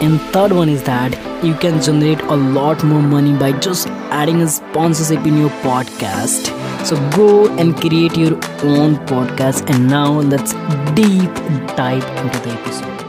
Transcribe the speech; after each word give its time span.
And 0.00 0.20
third 0.32 0.52
one 0.52 0.68
is 0.68 0.82
that 0.84 1.16
you 1.44 1.54
can 1.54 1.80
generate 1.80 2.22
a 2.22 2.36
lot 2.36 2.84
more 2.84 3.02
money 3.02 3.34
by 3.34 3.52
just 3.52 3.88
adding 4.18 4.42
a 4.42 4.48
sponsorship 4.48 5.26
in 5.26 5.38
your 5.38 5.50
podcast. 5.64 6.50
So 6.84 6.96
go 7.16 7.48
and 7.56 7.76
create 7.76 8.16
your 8.16 8.34
own 8.76 8.96
podcast. 9.12 9.68
And 9.70 9.88
now 9.88 10.20
let's 10.34 10.52
deep 10.94 11.42
dive 11.76 12.04
into 12.24 12.38
the 12.46 12.54
episode. 12.58 13.06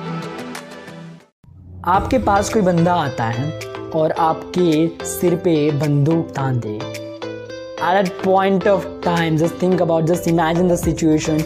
आपके 1.98 2.18
पास 2.26 2.50
कोई 2.54 2.62
बंदा 2.62 2.94
आता 2.94 3.26
है 3.38 3.52
और 4.00 4.12
आपके 4.30 5.06
सिर 5.06 5.36
पे 5.46 5.56
बंदूक 5.80 6.30
तान 6.36 6.60
दे 6.66 6.80
at 7.82 7.96
that 7.98 8.10
point 8.24 8.68
of 8.68 8.84
time 9.04 9.38
just 9.38 9.56
think 9.56 9.82
about 9.82 10.06
just 10.06 10.28
imagine 10.28 10.68
the 10.68 10.78
situation 10.78 11.40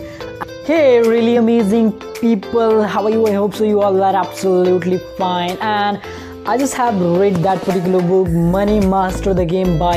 hey 0.70 1.00
really 1.02 1.34
amazing 1.34 1.90
people. 2.20 2.84
How 2.84 3.02
are 3.02 3.10
you? 3.10 3.26
I 3.26 3.32
hope 3.32 3.54
so 3.54 3.64
you 3.64 3.80
all 3.82 4.00
are 4.08 4.14
absolutely 4.14 4.98
fine. 5.18 5.56
And 5.68 6.00
i 6.50 6.56
just 6.56 6.74
have 6.80 7.00
read 7.20 7.38
that 7.46 7.60
particular 7.62 8.02
book 8.10 8.28
money 8.52 8.78
master 8.92 9.34
the 9.34 9.44
game 9.44 9.80
by 9.80 9.96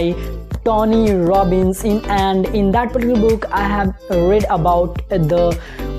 tony 0.65 1.11
robbins. 1.11 1.83
In 1.83 2.03
and 2.05 2.47
in 2.61 2.71
that 2.71 2.91
particular 2.91 3.21
book 3.27 3.45
i 3.51 3.67
have 3.73 3.93
read 4.31 4.47
about 4.49 4.97
the 5.09 5.43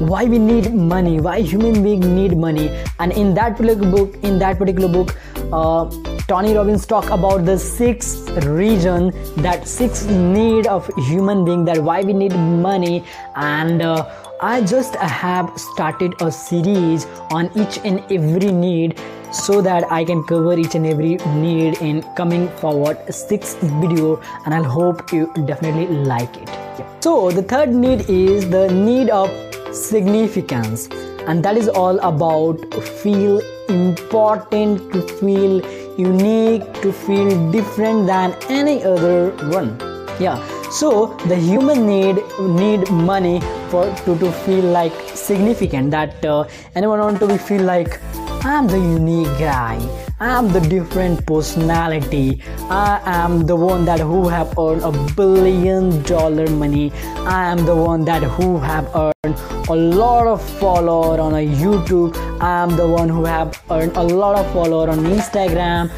why 0.00 0.24
we 0.24 0.40
need 0.40 0.74
money 0.74 1.20
why 1.20 1.36
human 1.52 1.80
beings 1.84 2.06
need 2.06 2.36
money. 2.36 2.68
And 2.98 3.12
in 3.12 3.32
that 3.34 3.56
particular 3.56 3.92
book 3.92 4.18
in 4.24 4.40
that 4.40 4.58
particular 4.58 4.88
book 4.88 5.16
uh, 5.52 5.88
tony 6.26 6.52
robbins 6.56 6.84
talk 6.84 7.10
about 7.10 7.44
the 7.44 7.56
six 7.56 8.12
reason 8.58 9.12
that 9.36 9.68
six 9.68 10.04
need 10.06 10.66
of 10.66 10.92
human 11.06 11.44
being 11.44 11.64
that 11.66 11.78
why 11.78 12.02
we 12.02 12.12
need 12.12 12.36
money. 12.68 13.04
And 13.36 13.80
uh, 13.82 14.10
i 14.44 14.60
just 14.70 14.96
have 14.96 15.50
started 15.56 16.14
a 16.20 16.30
series 16.30 17.06
on 17.36 17.50
each 17.62 17.78
and 17.90 18.02
every 18.16 18.50
need 18.52 18.98
so 19.38 19.60
that 19.66 19.86
i 19.98 20.04
can 20.10 20.22
cover 20.30 20.56
each 20.64 20.74
and 20.78 20.86
every 20.86 21.14
need 21.44 21.80
in 21.90 22.02
coming 22.18 22.44
forward 22.58 22.98
sixth 23.20 23.62
video 23.84 24.20
and 24.44 24.54
I'll 24.54 24.70
hope 24.74 25.12
you 25.12 25.32
definitely 25.46 25.86
like 26.10 26.36
it. 26.36 26.48
Yeah. 26.48 27.00
so 27.00 27.30
the 27.30 27.42
third 27.42 27.70
need 27.70 28.04
is 28.08 28.50
the 28.50 28.68
need 28.70 29.08
of 29.08 29.30
significance 29.74 30.88
and 31.26 31.42
that 31.42 31.56
is 31.56 31.68
all 31.68 31.98
about 32.00 32.74
feel 33.02 33.40
important 33.70 34.92
to 34.92 35.02
feel 35.18 35.60
unique 35.98 36.70
to 36.82 36.92
feel 36.92 37.50
different 37.50 38.06
than 38.06 38.36
any 38.50 38.84
other 38.84 39.30
one. 39.48 39.78
Yeah. 40.20 40.38
So 40.70 41.16
the 41.28 41.36
human 41.36 41.86
need 41.86 42.16
need 42.38 42.90
money 42.90 43.40
for 43.74 43.84
to, 44.06 44.16
to 44.22 44.30
feel 44.46 44.64
like 44.78 44.94
significant 45.14 45.90
that 45.90 46.24
uh, 46.24 46.46
anyone 46.76 47.00
want 47.00 47.18
to 47.18 47.38
feel 47.50 47.62
like 47.62 48.00
i'm 48.44 48.66
the 48.68 48.78
unique 48.78 49.38
guy. 49.38 49.76
I'm 50.20 50.52
the 50.52 50.60
different 50.60 51.26
personality. 51.26 52.40
I 52.70 53.00
am 53.04 53.46
the 53.46 53.56
one 53.56 53.84
that 53.86 54.00
who 54.00 54.28
have 54.28 54.52
earned 54.58 54.84
a 54.90 54.92
billion 55.16 56.02
dollar 56.02 56.46
money. 56.48 56.92
I 57.36 57.50
am 57.52 57.64
the 57.66 57.74
one 57.74 58.04
that 58.04 58.22
who 58.22 58.58
have 58.58 58.86
earned 58.94 59.40
a 59.68 59.74
lot 60.02 60.28
of 60.34 60.44
follower 60.60 61.18
on 61.20 61.34
a 61.34 61.46
youtube. 61.62 62.14
I 62.40 62.62
am 62.62 62.76
the 62.76 62.86
one 62.86 63.08
who 63.08 63.24
have 63.24 63.60
earned 63.70 63.96
a 63.96 64.02
lot 64.02 64.38
of 64.38 64.52
follower 64.52 64.88
on 64.90 64.98
instagram 65.16 65.90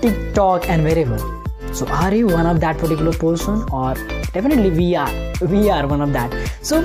tiktok 0.00 0.68
and 0.68 0.82
wherever 0.82 1.41
so 1.74 1.86
are 1.86 2.14
you 2.14 2.26
one 2.26 2.46
of 2.46 2.60
that 2.60 2.78
particular 2.78 3.12
person 3.12 3.64
or 3.72 3.94
definitely 4.32 4.70
we 4.70 4.94
are 4.94 5.10
we 5.40 5.70
are 5.70 5.86
one 5.86 6.00
of 6.00 6.12
that? 6.12 6.30
So 6.62 6.82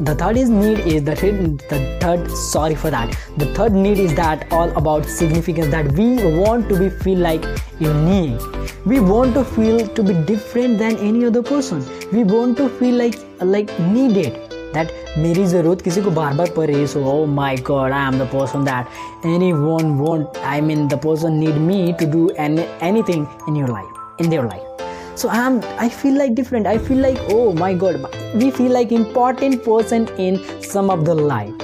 the 0.00 0.14
third 0.14 0.36
is 0.36 0.50
need 0.50 0.80
is 0.80 1.04
the 1.04 1.14
third, 1.14 1.60
the 1.70 1.98
third 2.00 2.30
sorry 2.30 2.74
for 2.74 2.90
that. 2.90 3.16
The 3.36 3.46
third 3.54 3.72
need 3.72 3.98
is 3.98 4.14
that 4.16 4.52
all 4.52 4.76
about 4.76 5.06
significance 5.06 5.68
that 5.68 5.92
we 5.92 6.16
want 6.38 6.68
to 6.70 6.78
be 6.78 6.90
feel 6.90 7.18
like 7.18 7.44
unique 7.78 8.40
we 8.84 9.00
want 9.00 9.32
to 9.34 9.44
feel 9.44 9.86
to 9.88 10.02
be 10.02 10.12
different 10.12 10.78
than 10.78 10.96
any 10.98 11.24
other 11.24 11.42
person. 11.42 11.82
We 12.12 12.22
want 12.22 12.58
to 12.58 12.68
feel 12.68 12.96
like 12.96 13.18
like 13.40 13.78
needed 13.80 14.43
that 14.74 15.18
मेरी 15.18 15.44
ज़रूरत 15.46 15.82
किसी 15.82 16.02
को 16.02 16.10
बार 16.10 16.34
बार 16.34 16.50
पर 16.56 16.66
रही 16.66 16.86
so 16.86 17.04
oh 17.12 17.24
my 17.34 17.56
god 17.66 17.92
I 17.92 18.06
am 18.06 18.18
the 18.18 18.28
person 18.34 18.64
that 18.64 19.26
anyone 19.52 19.90
want 19.98 20.38
I 20.46 20.60
mean 20.60 20.86
the 20.88 20.98
person 21.06 21.32
need 21.38 21.56
me 21.66 21.92
to 22.00 22.06
do 22.12 22.28
an 22.38 22.58
anything 23.08 23.26
in 23.48 23.56
your 23.56 23.70
life 23.70 24.20
in 24.20 24.30
there 24.30 24.44
life 24.44 25.16
so 25.18 25.28
I 25.28 25.46
am 25.46 25.60
I 25.80 25.88
feel 25.88 26.16
like 26.18 26.34
different 26.34 26.66
I 26.66 26.78
feel 26.78 27.00
like 27.02 27.28
oh 27.34 27.52
my 27.58 27.74
god 27.74 28.06
we 28.36 28.50
feel 28.50 28.72
like 28.72 28.92
important 28.92 29.60
person 29.60 30.06
in 30.20 30.38
some 30.72 30.90
of 30.90 31.00
the 31.00 31.18
life 31.20 31.62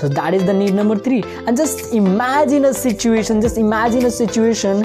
so 0.00 0.08
that 0.08 0.34
is 0.34 0.44
the 0.46 0.50
need 0.50 0.74
number 0.74 0.98
three 0.98 1.18
and 1.18 1.56
just 1.56 1.94
imagine 1.94 2.64
a 2.64 2.72
situation 2.72 3.40
just 3.40 3.58
imagine 3.58 4.04
a 4.04 4.08
situation 4.08 4.84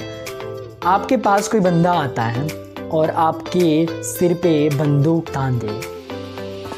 आपके 0.86 1.18
पास 1.26 1.48
कोई 1.48 1.60
बंदा 1.60 1.92
आता 1.94 2.24
है 2.24 2.48
और 2.94 3.10
आपके 3.10 4.04
सिर 4.04 4.34
पे 4.34 4.54
बंदूक 4.70 5.30
तान 5.30 5.60
दे। 5.60 6.01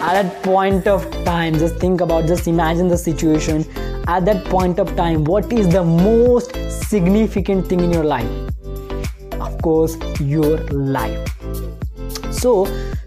At 0.04 0.22
that 0.22 0.44
point 0.44 0.86
of 0.86 1.04
time 1.26 1.58
just 1.58 1.78
think 1.78 2.02
about 2.02 2.26
just 2.28 2.48
imagine 2.48 2.90
the 2.90 2.98
situation. 2.98 3.66
At 4.08 4.26
that 4.26 4.44
point 4.46 4.80
of 4.80 4.96
time 4.98 5.24
what 5.24 5.54
is 5.54 5.70
the 5.70 5.84
most 5.84 6.56
significant 6.90 7.68
thing 7.68 7.80
in 7.80 7.92
your 7.92 8.04
life? 8.04 8.30
Of 9.40 9.62
course 9.62 9.96
your 10.20 10.58
life. 10.98 11.30
So 12.32 12.66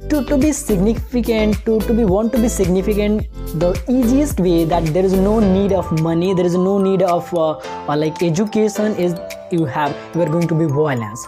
to, 0.09 0.25
to 0.25 0.39
be 0.39 0.53
significant 0.53 1.63
to, 1.67 1.81
to 1.81 1.93
be 1.93 2.05
want 2.05 2.33
to 2.33 2.39
be 2.39 2.49
significant 2.49 3.29
the 3.61 3.73
easiest 3.91 4.41
way 4.41 4.65
that 4.65 4.85
there 4.95 5.05
is 5.05 5.13
no 5.13 5.41
need 5.41 5.73
of 5.73 5.91
money 6.01 6.33
there 6.33 6.47
is 6.47 6.55
no 6.55 6.79
need 6.79 7.03
of 7.03 7.33
uh, 7.35 7.59
uh, 7.59 7.97
like 7.97 8.23
education 8.23 8.95
is 8.95 9.17
you 9.51 9.65
have 9.65 9.97
you 10.15 10.23
are 10.23 10.29
going 10.29 10.47
to 10.47 10.55
be 10.55 10.65
violence 10.65 11.27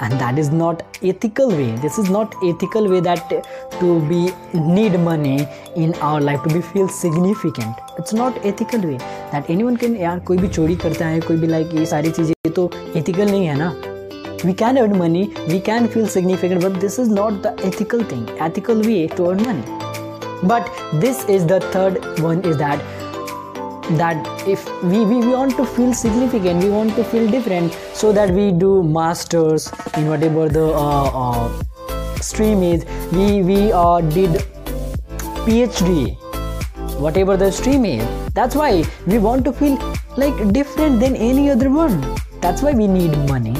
and 0.00 0.18
that 0.20 0.38
is 0.38 0.50
not 0.50 0.82
ethical 1.02 1.48
way 1.48 1.70
this 1.82 1.98
is 1.98 2.08
not 2.10 2.34
ethical 2.50 2.88
way 2.92 3.00
that 3.00 3.34
to 3.80 4.00
be 4.08 4.20
need 4.54 4.98
money 5.08 5.46
in 5.76 5.94
our 6.08 6.20
life 6.20 6.42
to 6.44 6.54
be 6.54 6.62
feel 6.72 6.88
significant 6.88 7.76
it's 7.98 8.14
not 8.22 8.42
ethical 8.52 8.80
way 8.80 8.98
that 9.32 9.50
anyone 9.56 9.76
can 9.84 9.96
यार 10.00 10.18
कोई 10.30 10.38
भी 10.38 10.48
चोरी 10.48 10.76
करता 10.84 11.06
है 11.06 11.20
कोई 11.20 11.36
भी 11.36 11.46
like 11.46 11.74
ये 11.74 11.86
सारी 11.86 12.10
चीजें 12.18 12.50
तो 12.56 12.70
ethical 12.96 13.30
नहीं 13.30 13.46
है 13.46 13.56
ना 13.58 13.72
we 14.48 14.54
can 14.54 14.78
earn 14.78 14.96
money 14.98 15.22
we 15.48 15.60
can 15.60 15.86
feel 15.94 16.06
significant 16.16 16.62
but 16.62 16.80
this 16.80 16.98
is 16.98 17.08
not 17.08 17.42
the 17.42 17.52
ethical 17.70 18.04
thing 18.12 18.24
ethical 18.48 18.80
way 18.90 19.06
to 19.18 19.30
earn 19.30 19.42
money 19.48 19.80
but 20.52 20.70
this 21.04 21.24
is 21.36 21.46
the 21.46 21.60
third 21.72 21.98
one 22.28 22.40
is 22.52 22.56
that 22.56 22.80
that 23.97 24.47
if 24.47 24.65
we, 24.83 25.05
we, 25.05 25.19
want 25.27 25.55
to 25.57 25.65
feel 25.65 25.93
significant 25.93 26.63
we 26.63 26.69
want 26.69 26.95
to 26.95 27.03
feel 27.03 27.29
different 27.29 27.73
so 27.93 28.11
that 28.11 28.29
we 28.31 28.51
do 28.51 28.83
masters 28.83 29.71
in 29.97 30.07
whatever 30.07 30.49
the 30.49 30.65
uh, 30.65 31.09
uh, 31.13 32.19
stream 32.21 32.63
is. 32.63 32.85
We 33.11 33.41
we 33.43 33.71
uh, 33.71 34.01
did 34.01 34.43
phd 35.45 36.17
whatever 36.99 37.37
the 37.37 37.51
stream 37.51 37.85
is. 37.85 38.03
That's 38.33 38.55
why 38.55 38.83
we 39.05 39.17
want 39.19 39.45
to 39.45 39.53
feel 39.53 39.77
like 40.17 40.53
different 40.53 40.99
than 40.99 41.15
any 41.15 41.49
other 41.49 41.69
one. 41.69 41.99
That's 42.41 42.61
why 42.61 42.71
we 42.71 42.87
need 42.87 43.17
money. 43.29 43.55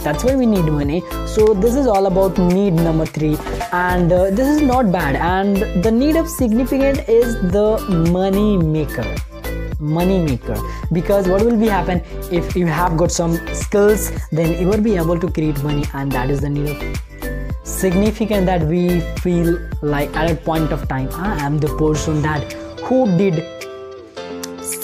That's 0.00 0.22
why 0.22 0.36
we 0.36 0.44
need 0.44 0.66
money. 0.66 1.02
So 1.26 1.54
this 1.54 1.74
is 1.74 1.86
all 1.86 2.06
about 2.06 2.36
need 2.36 2.74
number 2.74 3.06
three. 3.06 3.38
And 3.72 4.12
uh, 4.12 4.30
this 4.30 4.48
is 4.48 4.60
not 4.60 4.92
bad. 4.92 5.16
And 5.16 5.82
the 5.82 5.90
need 5.90 6.16
of 6.16 6.28
significant 6.28 7.08
is 7.08 7.40
the 7.52 7.78
money 8.12 8.58
maker 8.58 9.14
money 9.78 10.18
maker. 10.18 10.56
Because 10.92 11.28
what 11.28 11.42
will 11.42 11.56
be 11.56 11.66
happen 11.66 12.02
if 12.30 12.56
you 12.56 12.66
have 12.66 12.96
got 12.96 13.12
some 13.12 13.38
skills 13.54 14.12
then 14.30 14.60
you 14.60 14.68
will 14.68 14.80
be 14.82 14.96
able 14.96 15.18
to 15.18 15.30
create 15.30 15.62
money 15.62 15.84
and 15.94 16.12
that 16.12 16.30
is 16.30 16.40
the 16.40 16.50
need 16.50 16.70
of 16.70 17.00
significant 17.64 18.46
that 18.46 18.62
we 18.62 19.00
feel 19.22 19.58
like 19.82 20.14
at 20.16 20.30
a 20.30 20.34
point 20.34 20.70
of 20.70 20.86
time 20.86 21.08
i 21.14 21.34
am 21.44 21.58
the 21.58 21.68
person 21.76 22.20
that 22.22 22.52
who 22.82 23.06
did 23.16 23.42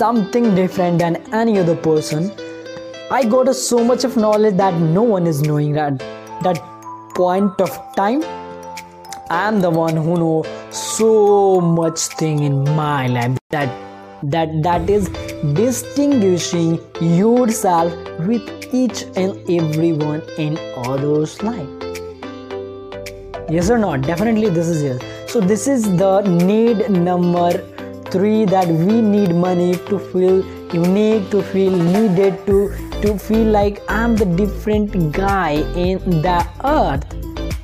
something 0.00 0.54
different 0.54 0.98
than 0.98 1.16
any 1.34 1.58
other 1.58 1.76
person. 1.76 2.30
I 3.10 3.24
got 3.24 3.54
so 3.54 3.84
much 3.84 4.04
of 4.04 4.16
knowledge 4.16 4.56
that 4.56 4.74
no 4.80 5.02
one 5.02 5.26
is 5.26 5.42
knowing 5.42 5.72
that 5.72 5.98
that 6.42 6.58
point 7.14 7.60
of 7.60 7.70
time. 7.96 8.22
I 9.30 9.46
am 9.48 9.60
the 9.60 9.70
one 9.70 9.96
who 9.96 10.16
know 10.16 10.70
so 10.70 11.60
much 11.60 12.00
thing 12.22 12.42
in 12.42 12.64
my 12.76 13.06
life 13.06 13.38
that 13.50 13.89
that 14.22 14.62
that 14.62 14.88
is 14.90 15.08
distinguishing 15.54 16.78
yourself 17.00 17.92
with 18.20 18.74
each 18.74 19.02
and 19.16 19.36
everyone 19.50 20.22
in 20.38 20.58
others 20.76 21.42
life. 21.42 21.68
Yes 23.48 23.70
or 23.70 23.78
not? 23.78 24.02
Definitely 24.02 24.50
this 24.50 24.68
is 24.68 24.82
yes. 24.82 25.32
So 25.32 25.40
this 25.40 25.66
is 25.66 25.84
the 25.96 26.20
need 26.22 26.90
number 26.90 27.52
3 28.10 28.44
that 28.46 28.68
we 28.68 29.00
need 29.00 29.34
money 29.34 29.74
to 29.88 29.98
feel 29.98 30.44
unique 30.72 31.30
to 31.30 31.42
feel 31.42 31.72
needed 31.72 32.46
to 32.46 32.58
to 33.02 33.18
feel 33.18 33.46
like 33.46 33.80
i'm 33.88 34.14
the 34.14 34.26
different 34.40 35.12
guy 35.12 35.52
in 35.74 35.98
the 36.26 36.40
earth. 36.64 37.06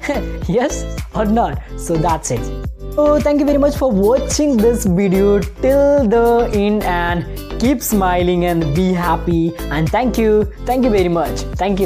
Yes 0.49 0.85
or 1.15 1.25
not? 1.25 1.61
So 1.77 1.97
that's 1.97 2.31
it 2.31 2.66
so 2.97 3.21
thank 3.21 3.41
you 3.41 3.47
very 3.47 3.59
much 3.59 3.77
for 3.77 3.93
watching 3.93 4.57
this 4.57 4.87
video 4.87 5.39
till 5.39 6.09
the 6.09 6.51
end 6.53 6.83
and 6.83 7.61
keep 7.61 7.83
smiling 7.83 8.47
and 8.47 8.75
be 8.75 8.93
happy. 8.93 9.55
And 9.71 9.89
thank 9.89 10.17
you. 10.17 10.45
Thank 10.65 10.85
you 10.85 10.91
very 10.91 11.09
much. 11.09 11.41
Thank 11.61 11.81
you 11.81 11.86